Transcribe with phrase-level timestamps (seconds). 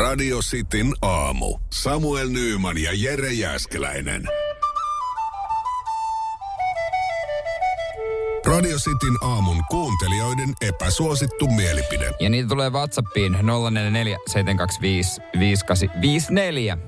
[0.00, 1.58] Radio Cityn aamu.
[1.70, 4.22] Samuel Nyyman ja Jere Jäskeläinen.
[8.46, 12.10] Radio Cityn aamun kuuntelijoiden epäsuosittu mielipide.
[12.20, 16.78] Ja niitä tulee Whatsappiin 044 725 5854.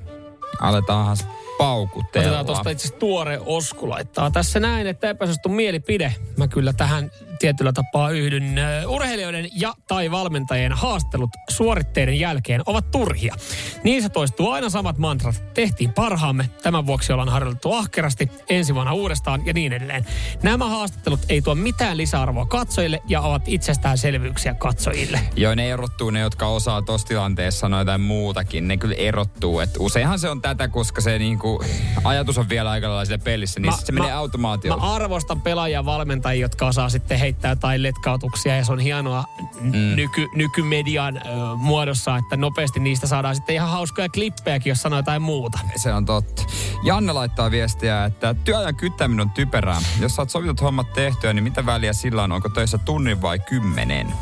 [0.59, 1.17] Aletaanhan
[1.57, 2.27] paukutella.
[2.27, 6.15] Otetaan tuosta itse tuore Osku laittaa tässä näin, että epäsuosittu mielipide.
[6.37, 7.11] Mä kyllä tähän
[7.43, 8.55] tietyllä tapaa yhdyn.
[8.87, 13.35] Urheilijoiden ja tai valmentajien haastelut suoritteiden jälkeen ovat turhia.
[13.83, 15.43] Niissä toistuu aina samat mantrat.
[15.53, 20.05] Tehtiin parhaamme, tämän vuoksi ollaan harjoitettu ahkerasti, ensi vuonna uudestaan ja niin edelleen.
[20.43, 25.19] Nämä haastattelut ei tuo mitään lisäarvoa katsojille ja ovat itsestäänselvyyksiä katsojille.
[25.35, 28.67] Joo, ne erottuu ne, jotka osaa tuossa tilanteessa sanoa jotain muutakin.
[28.67, 29.59] Ne kyllä erottuu.
[29.59, 31.63] Et useinhan se on tätä, koska se niinku,
[32.03, 34.79] ajatus on vielä aika lailla pelissä, niin sit se menee automaatioon.
[34.79, 39.23] Mä arvostan pelaajia valmentajia, jotka osaa sitten heittää jotain letkautuksia ja se on hienoa
[39.61, 39.71] mm.
[39.95, 41.21] nyky, nykymedian ö,
[41.55, 45.59] muodossa, että nopeasti niistä saadaan sitten ihan hauskoja klippejäkin, jos sanoo jotain muuta.
[45.75, 46.43] Se on totta.
[46.83, 49.81] Janne laittaa viestiä, että työajan kyttäminen on typerää.
[49.99, 52.31] Jos saat sovitut hommat tehtyä, niin mitä väliä sillä on?
[52.31, 54.13] Onko töissä tunnin vai kymmenen?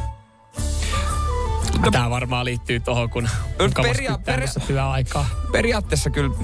[1.91, 5.25] Tämä varmaan liittyy tuohon, kun peria- peria- työaikaa.
[5.51, 6.35] Periaatteessa kyllä,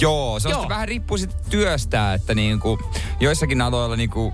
[0.00, 0.40] joo.
[0.40, 0.68] Se on Joo.
[0.68, 2.78] vähän riippuu sitten työstä, että niinku,
[3.20, 4.32] joissakin aloilla niinku,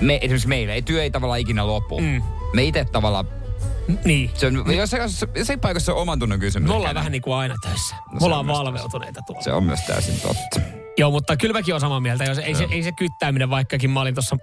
[0.00, 2.00] me, esimerkiksi meillä ei työ ei tavallaan ikinä lopu.
[2.00, 2.22] Mm.
[2.52, 3.28] Me itse tavallaan,
[4.04, 4.30] Niin.
[4.34, 5.02] se on, jossain,
[5.36, 6.68] jossain paikassa on oman tunnon kysymys.
[6.68, 7.96] Me ollaan vähän niin kuin aina töissä.
[7.96, 9.42] No Me se ollaan valveutuneita tuolla.
[9.42, 10.60] Se on myös täysin totta.
[10.98, 12.24] Joo, mutta kyllä mäkin olen samaa mieltä.
[12.24, 14.36] Jos ei, se, ei se kyttääminen, vaikkakin mä olin tuossa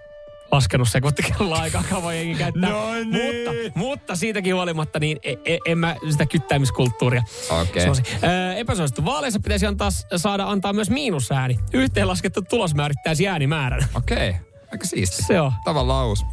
[0.51, 2.69] laskenut sekuntikelloa aikaa kauan jengi käyttää.
[2.69, 3.07] No niin.
[3.09, 7.23] mutta, mutta siitäkin huolimatta, niin e, e, en mä sitä kyttäämiskulttuuria
[7.61, 7.83] Okei.
[7.83, 8.03] suosi.
[8.23, 11.59] Öö, epäsuosittu vaaleissa pitäisi antaa, saada antaa myös miinusääni.
[11.73, 13.81] Yhteenlaskettu tulos määrittäisi äänimäärän.
[13.95, 14.35] Okei,
[14.71, 15.23] aika siisti.
[15.23, 15.51] Se on.
[15.63, 16.25] Tavallaan uusi.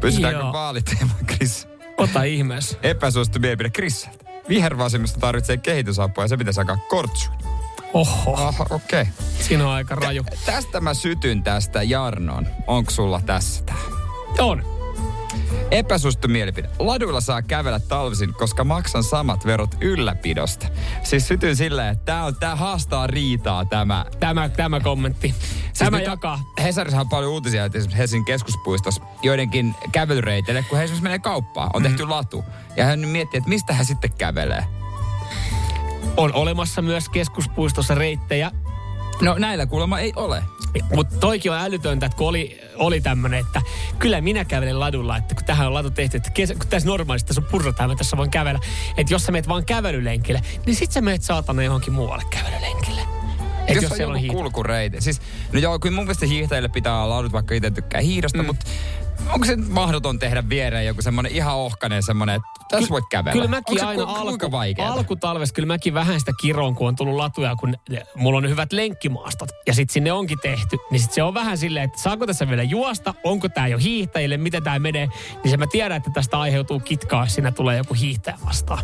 [0.00, 0.52] Pysytäänkö Joo.
[0.52, 1.68] vaaliteema, Chris?
[1.96, 2.78] Ota ihmeessä.
[2.82, 4.08] Epäsuosittu mielipide Chris.
[4.48, 7.36] Vihervasemmisto tarvitsee kehitysapua ja se pitäisi alkaa kortsuun.
[7.92, 9.02] Oho, Aha, okei.
[9.02, 9.12] Okay.
[9.40, 10.24] siinä on aika raju.
[10.46, 12.46] Tästä mä sytyn tästä Jarnon.
[12.66, 13.76] Onko sulla tässä tää?
[14.38, 14.75] On.
[15.70, 16.68] Epäsuosittu mielipide.
[16.78, 20.66] Laduilla saa kävellä talvisin, koska maksan samat verot ylläpidosta.
[21.02, 24.04] Siis sytyn silleen, että tää, on, tää haastaa riitaa tämä.
[24.20, 25.34] Tämä, tämä kommentti.
[25.38, 26.40] Siis Tämä jakaa.
[26.62, 31.70] Hesarissa on paljon uutisia, että esimerkiksi Helsingin keskuspuistossa joidenkin kävelyreiteille, kun he esimerkiksi menee kauppaan,
[31.74, 32.44] on tehty latu.
[32.76, 34.64] Ja hän miettii, että mistä hän sitten kävelee.
[36.16, 38.50] On olemassa myös keskuspuistossa reittejä,
[39.20, 40.42] No näillä kuulemma ei ole.
[40.94, 43.62] Mutta toikin on älytöntä, että kun oli, oli tämmöinen, että
[43.98, 47.28] kyllä minä kävelen ladulla, että kun tähän on latu tehty, että kesä, kun tässä normaalisti
[47.28, 48.60] tässä on purrataan, mä tässä voin kävellä.
[48.96, 53.15] Että jos sä meet vaan kävelylenkille, niin sit sä meet saatana johonkin muualle kävelylenkille.
[53.66, 54.42] Et jos, jos, on siellä on joku hiihto.
[54.42, 55.00] kulkureiti.
[55.00, 55.20] Siis,
[55.52, 58.46] no joo, kyllä mun mielestä hiihtäjille pitää olla laudut, vaikka itse tykkää hiihdosta, mm.
[58.46, 58.66] mutta
[59.32, 63.32] onko se mahdoton tehdä viereen joku semmonen ihan ohkainen semmonen, että tässä voit kävellä?
[63.32, 66.96] Kyllä Onko mäkin se aina ku- alku, alkutalvesta, kyllä mäkin vähän sitä kiroon, kun on
[66.96, 67.74] tullut latuja, kun
[68.14, 69.48] mulla on hyvät lenkkimaastot.
[69.66, 70.76] Ja sitten sinne onkin tehty.
[70.90, 74.36] Niin sit se on vähän silleen, että saako tässä vielä juosta, onko tämä jo hiihtäjille,
[74.36, 75.08] miten tämä menee.
[75.44, 78.82] Niin se mä tiedän, että tästä aiheutuu kitkaa, jos siinä tulee joku hiihtäjä vastaan.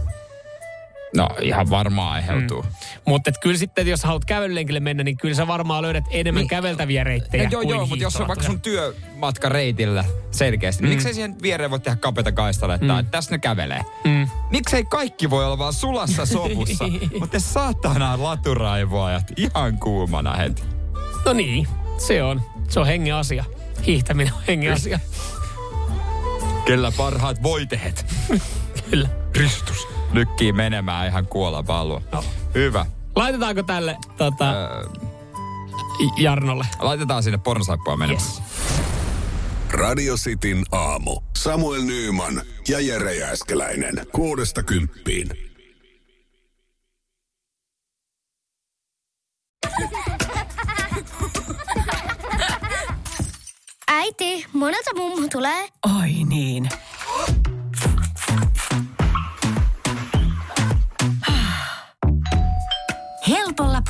[1.16, 2.62] No ihan varmaan aiheutuu.
[2.62, 2.68] Mm.
[3.06, 6.42] Mutta kyllä sitten, jos haluat kävelylenkille mennä, niin kyllä sä varmaan löydät enemmän Niin.
[6.42, 10.88] niin, käveltäviä reittejä joo, kuin joo, mutta jos on vaikka sun työmatka reitillä selkeästi, mm.
[10.88, 13.06] niin miksei siihen viereen voi tehdä kapeita kaistalle, että mm.
[13.10, 13.80] tässä ne kävelee?
[14.04, 14.28] Mm.
[14.50, 16.84] Miksei kaikki voi olla vaan sulassa sopussa,
[17.20, 20.62] mutta te saatana laturaivoajat ihan kuumana heti.
[21.24, 21.68] No niin,
[21.98, 22.42] se on.
[22.68, 23.44] Se on hengen asia.
[23.86, 24.98] Hiihtäminen on hengen asia.
[26.64, 28.06] Kellä parhaat voitehet.
[28.90, 29.08] Kyllä.
[29.32, 29.88] Kristus.
[30.12, 32.02] Lykkii menemään ihan kuolla palloa.
[32.12, 32.24] No.
[32.54, 32.86] Hyvä.
[33.16, 34.84] Laitetaanko tälle tota, Öö,
[36.16, 36.66] Jarnolle?
[36.78, 38.22] laitetaan sinne pornosaippua menemään.
[38.26, 38.42] Yes.
[39.72, 41.20] Radio Cityn aamu.
[41.36, 43.94] Samuel Nyyman ja Jere Jäskeläinen.
[44.12, 45.28] Kuudesta kymppiin.
[53.88, 55.68] Äiti, monelta mummu tulee?
[56.00, 56.68] Oi niin.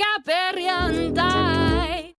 [0.00, 1.59] caperrianta.